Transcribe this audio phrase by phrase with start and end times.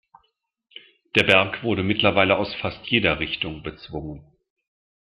[1.15, 4.25] Der Berg wurde mittlerweile aus fast jeder Richtung bezwungen.